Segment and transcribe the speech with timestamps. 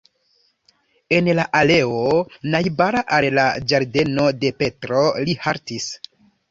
[1.17, 1.99] En la aleo,
[2.55, 5.97] najbara al la ĝardeno de Petro, li haltis.